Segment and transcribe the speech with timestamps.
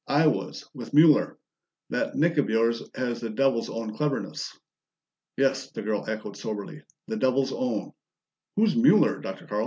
[0.07, 1.37] "I was, with Mueller.
[1.91, 4.57] That Nick of yours has the Devil's own cleverness!"
[5.37, 6.81] "Yes," the girl echoed soberly.
[7.07, 7.91] "The Devil's own!
[8.55, 9.45] Who's Mueller, Dr.
[9.45, 9.59] Carl?"